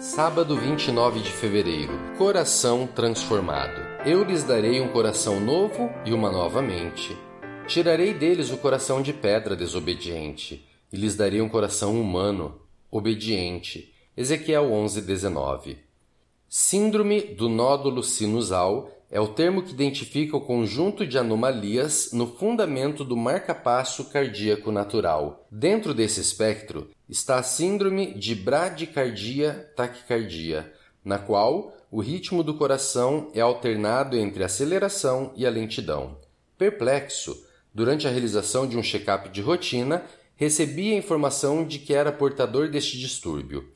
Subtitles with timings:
[0.00, 1.92] Sábado 29 de fevereiro.
[2.16, 3.82] Coração transformado.
[4.06, 7.14] Eu lhes darei um coração novo e uma nova mente.
[7.66, 13.94] Tirarei deles o coração de pedra desobediente e lhes darei um coração humano, obediente.
[14.16, 15.76] Ezequiel 11:19.
[16.48, 23.04] Síndrome do nódulo sinusal é o termo que identifica o conjunto de anomalias no fundamento
[23.04, 25.44] do marcapasso cardíaco natural.
[25.50, 30.72] Dentro desse espectro está a síndrome de bradicardia-taquicardia,
[31.04, 36.16] na qual o ritmo do coração é alternado entre a aceleração e a lentidão.
[36.56, 40.04] Perplexo, durante a realização de um check-up de rotina,
[40.36, 43.68] recebi a informação de que era portador deste distúrbio.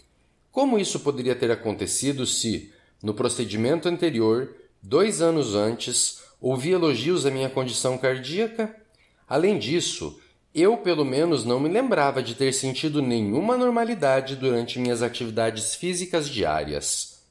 [0.53, 7.31] Como isso poderia ter acontecido se, no procedimento anterior, dois anos antes, ouvi elogios à
[7.31, 8.77] minha condição cardíaca?
[9.27, 10.21] Além disso,
[10.55, 16.29] eu pelo menos não me lembrava de ter sentido nenhuma normalidade durante minhas atividades físicas
[16.29, 17.25] diárias.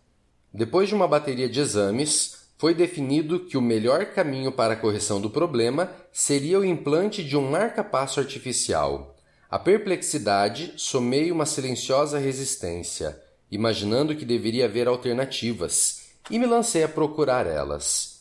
[0.51, 5.21] Depois de uma bateria de exames, foi definido que o melhor caminho para a correção
[5.21, 9.15] do problema seria o implante de um marca-passo artificial.
[9.49, 16.89] A perplexidade somei uma silenciosa resistência, imaginando que deveria haver alternativas, e me lancei a
[16.89, 18.13] procurar elas.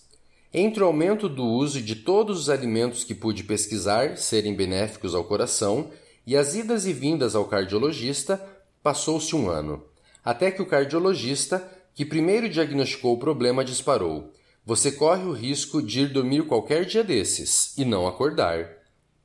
[0.52, 5.24] Entre o aumento do uso de todos os alimentos que pude pesquisar serem benéficos ao
[5.24, 5.90] coração
[6.26, 8.40] e as idas e vindas ao cardiologista,
[8.82, 9.82] passou-se um ano,
[10.24, 14.32] até que o cardiologista, que primeiro diagnosticou o problema, disparou:
[14.64, 18.68] Você corre o risco de ir dormir qualquer dia desses e não acordar.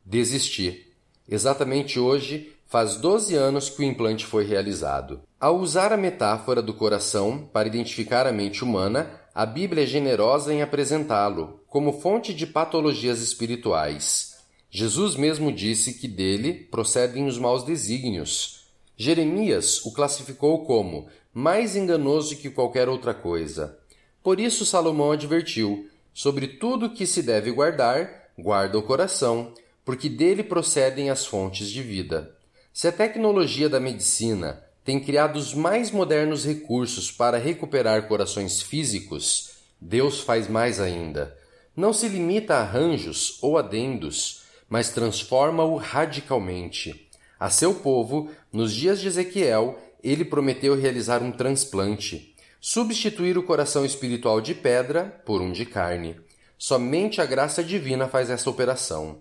[0.06, 0.88] Desisti.
[1.28, 5.22] Exatamente hoje faz 12 anos que o implante foi realizado.
[5.40, 10.54] Ao usar a metáfora do coração para identificar a mente humana, a Bíblia é generosa
[10.54, 14.38] em apresentá-lo como fonte de patologias espirituais.
[14.70, 18.68] Jesus mesmo disse que dele procedem os maus desígnios.
[18.98, 23.78] Jeremias o classificou como mais enganoso que qualquer outra coisa.
[24.22, 29.54] Por isso Salomão advertiu: sobre tudo que se deve guardar, guarda o coração,
[29.86, 32.37] porque dele procedem as fontes de vida.
[32.78, 39.54] Se a tecnologia da medicina tem criado os mais modernos recursos para recuperar corações físicos,
[39.82, 41.36] Deus faz mais ainda.
[41.76, 47.10] Não se limita a arranjos ou adendos, mas transforma-o radicalmente.
[47.40, 53.84] A seu povo, nos dias de Ezequiel, ele prometeu realizar um transplante, substituir o coração
[53.84, 56.16] espiritual de pedra por um de carne.
[56.60, 59.18] Somente a graça divina faz essa operação.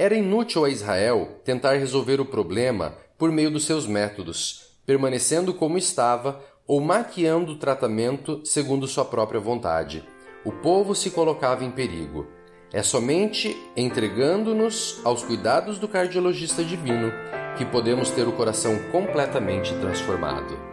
[0.00, 5.76] Era inútil a Israel tentar resolver o problema por meio dos seus métodos, permanecendo como
[5.76, 10.02] estava ou maquiando o tratamento segundo sua própria vontade.
[10.42, 12.26] O povo se colocava em perigo.
[12.72, 17.12] É somente entregando-nos aos cuidados do cardiologista divino
[17.58, 20.69] que podemos ter o coração completamente transformado.